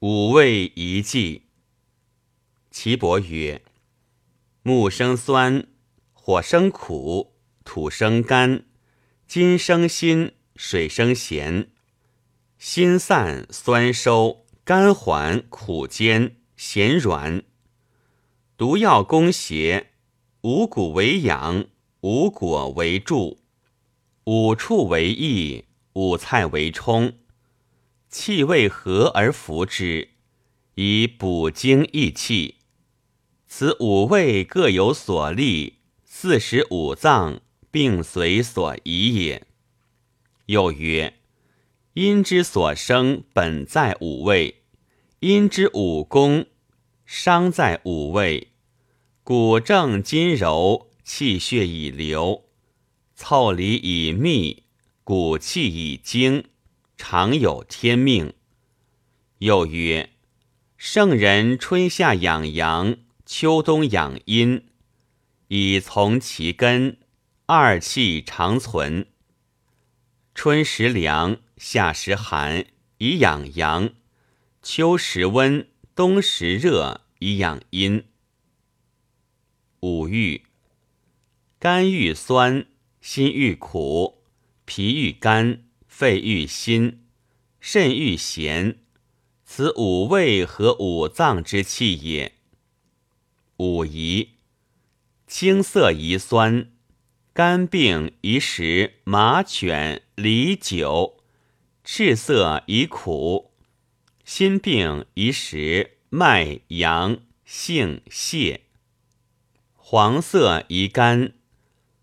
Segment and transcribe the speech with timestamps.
[0.00, 1.48] 五味一剂。
[2.70, 3.62] 岐伯曰：
[4.62, 5.66] 木生酸，
[6.12, 8.64] 火生苦，土生甘，
[9.26, 11.72] 金生辛，水生咸。
[12.58, 17.42] 辛散，酸收，甘缓，苦坚，咸软。
[18.56, 19.94] 毒药攻邪，
[20.42, 21.66] 五谷为养，
[22.02, 23.40] 五果为助，
[24.26, 27.14] 五畜为益，五菜为充。
[28.10, 30.08] 气味和而服之，
[30.76, 32.56] 以补精益气。
[33.46, 39.46] 此五味各有所利，四时五脏并随所宜也。
[40.46, 41.18] 又曰：
[41.92, 44.54] 阴之所生，本在五味；
[45.20, 46.46] 阴之五功，
[47.04, 48.52] 伤在五味。
[49.22, 52.44] 骨正筋柔，气血以流，
[53.14, 54.62] 凑理以密，
[55.04, 56.44] 骨气以精。
[56.98, 58.34] 常有天命。
[59.38, 60.10] 又曰：
[60.76, 64.66] 圣人春夏养阳，秋冬养阴，
[65.46, 66.98] 以从其根，
[67.46, 69.06] 二气长存。
[70.34, 72.66] 春时凉，夏时寒，
[72.98, 73.94] 以养阳；
[74.60, 78.04] 秋时温，冬时热，以养阴。
[79.80, 80.42] 五欲：
[81.60, 82.66] 肝欲酸，
[83.00, 84.24] 心欲苦，
[84.64, 85.62] 脾欲甘。
[85.98, 87.00] 肺郁辛，
[87.58, 88.78] 肾郁咸，
[89.44, 92.34] 此五味和五脏之气也。
[93.56, 94.34] 五宜：
[95.26, 96.70] 青色宜酸，
[97.32, 101.16] 肝病宜食马犬梨酒；
[101.82, 103.50] 赤色宜苦，
[104.24, 108.60] 心病宜食麦羊杏蟹；
[109.74, 111.32] 黄色宜甘，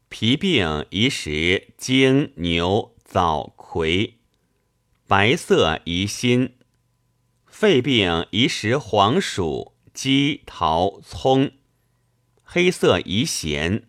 [0.10, 2.95] 脾病宜食精牛。
[3.06, 4.18] 枣葵，
[5.08, 6.54] 白色宜辛；
[7.46, 11.52] 肺病宜食黄薯、鸡、桃、葱；
[12.44, 13.84] 黑色宜咸；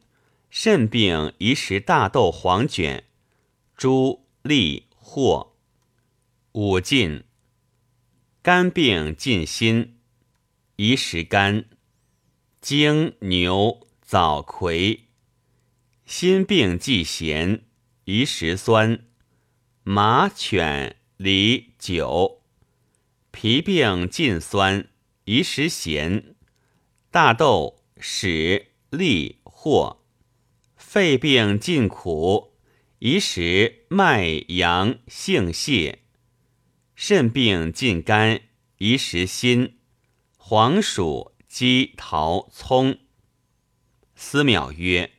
[0.50, 3.04] 肾病宜食大豆、黄卷、
[3.74, 5.48] 猪、栗、藿。
[6.52, 7.24] 五禁：
[8.42, 9.98] 肝病尽心，
[10.76, 11.64] 宜食肝；
[12.60, 15.00] 精牛、枣葵；
[16.04, 17.65] 心病忌咸，
[18.06, 19.04] 宜食酸。
[19.82, 22.40] 马犬梨酒，
[23.32, 24.88] 脾病尽酸，
[25.24, 26.36] 宜食咸；
[27.10, 29.96] 大豆屎栗藿，
[30.76, 32.56] 肺病尽苦，
[33.00, 35.98] 宜食麦杨杏蟹；
[36.94, 38.40] 肾病尽甘，
[38.78, 39.78] 宜食辛、
[40.36, 43.00] 黄薯鸡桃葱。
[44.14, 45.10] 思邈曰：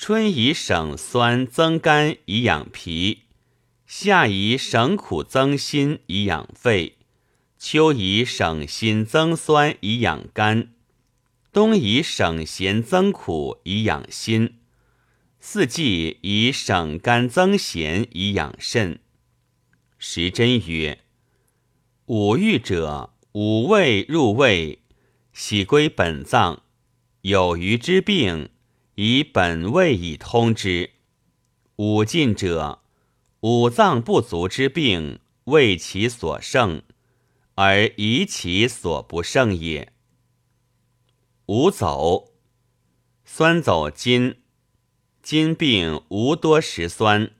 [0.00, 3.24] 春以省酸增甘，以养脾。
[3.84, 6.98] 夏以省苦增辛以养肺，
[7.58, 10.68] 秋以省辛增酸以养肝，
[11.52, 14.60] 冬以省咸增苦以养心，
[15.40, 19.00] 四季以省肝增咸以养肾。
[19.98, 21.00] 时珍曰：
[22.06, 24.78] 五欲者，五味入胃，
[25.32, 26.62] 喜归本脏，
[27.22, 28.50] 有余之病，
[29.00, 30.90] 以本位以通之。
[31.76, 32.80] 五禁者。
[33.42, 36.82] 五脏不足之病，为其所胜，
[37.54, 39.92] 而宜其所不胜也。
[41.46, 42.32] 五走，
[43.24, 44.38] 酸走金，
[45.22, 47.30] 金病无多食酸，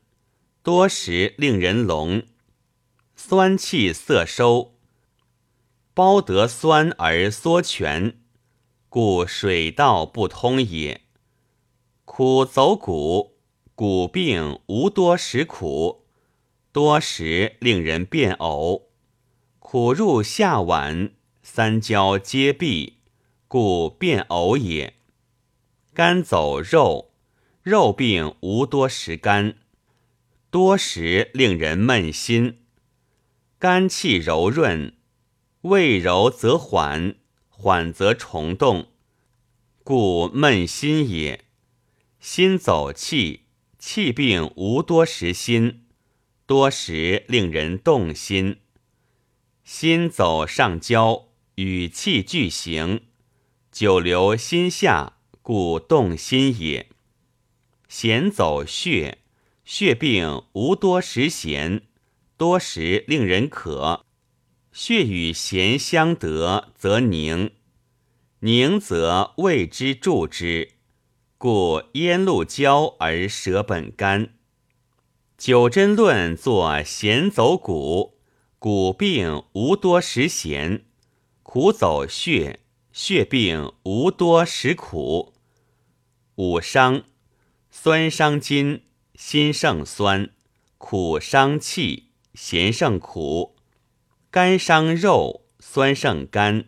[0.62, 2.22] 多食令人聋，
[3.16, 4.76] 酸气色收，
[5.92, 8.20] 包得酸而缩全，
[8.88, 11.07] 故水道不通也。
[12.10, 13.36] 苦走骨。
[13.74, 16.06] 骨病无多食苦，
[16.72, 18.86] 多食令人变呕。
[19.58, 22.94] 苦入下脘，三焦皆闭，
[23.46, 24.94] 故变呕也。
[25.94, 27.12] 肝走肉，
[27.62, 29.58] 肉病无多食甘，
[30.50, 32.62] 多食令人闷心。
[33.60, 34.94] 肝气柔润，
[35.60, 37.14] 胃柔则缓，
[37.48, 38.88] 缓则虫动，
[39.84, 41.44] 故闷心也。
[42.20, 43.44] 心走气。
[43.78, 45.84] 气病无多时心，
[46.46, 48.56] 多时令人动心。
[49.62, 53.02] 心走上焦，与气俱行，
[53.70, 56.88] 久留心下，故动心也。
[57.88, 59.18] 咸走血，
[59.64, 61.82] 血病无多时咸，
[62.36, 64.04] 多时令人渴。
[64.72, 67.52] 血与咸相得，则凝，
[68.40, 70.77] 凝则胃之助之。
[71.40, 74.30] 故咽露焦而舌本干。
[75.36, 78.18] 九针论作咸走骨，
[78.58, 80.84] 骨病无多食咸，
[81.44, 82.58] 苦走血；
[82.92, 85.32] 血病无多食苦。
[86.34, 87.04] 五伤，
[87.70, 88.82] 酸伤筋，
[89.14, 90.30] 心胜酸，
[90.76, 93.54] 苦伤气，咸胜苦。
[94.32, 96.64] 肝伤肉，酸胜肝，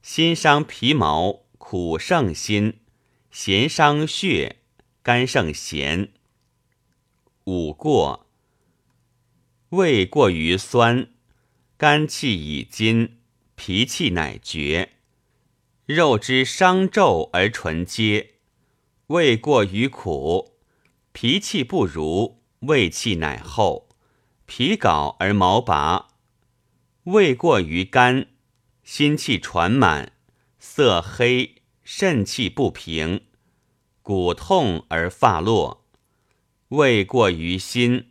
[0.00, 2.80] 心伤皮毛，苦胜心，
[3.30, 4.56] 咸伤血，
[5.02, 6.12] 肝胜咸。
[7.44, 8.26] 五过，
[9.70, 11.10] 胃过于酸。
[11.76, 13.18] 肝气已津，
[13.54, 14.94] 脾气乃绝。
[15.86, 18.34] 肉之伤皱而唇结，
[19.06, 20.58] 胃过于苦，
[21.12, 23.88] 脾气不如，胃气乃厚，
[24.46, 26.08] 皮槁而毛拔。
[27.04, 28.26] 胃过于干，
[28.82, 30.12] 心气传满，
[30.58, 31.57] 色黑，
[31.90, 33.22] 肾气不平，
[34.02, 35.86] 骨痛而发落。
[36.68, 38.10] 胃过于辛，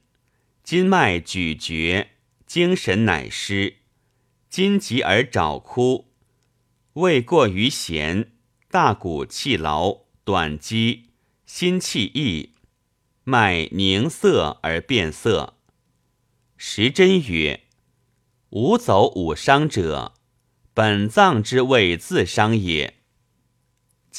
[0.63, 2.07] 筋脉咀嚼。
[2.47, 3.75] 精神乃失，
[4.50, 6.06] 筋急而爪枯；
[6.94, 8.31] 胃过于咸，
[8.71, 11.12] 大骨气劳，短肌，
[11.45, 12.53] 心气溢，
[13.25, 15.53] 脉凝涩而变色。
[16.57, 17.62] 时针曰：
[18.50, 20.15] 五走五伤者，
[20.74, 22.96] 本脏之谓自伤也，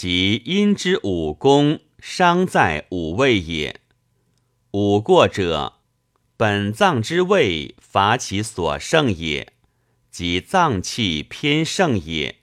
[0.00, 3.80] 即阴之五功伤在五位也。
[4.70, 5.80] 五过者。
[6.36, 9.54] 本脏之位，乏其所胜也，
[10.08, 12.36] 即脏气偏盛也。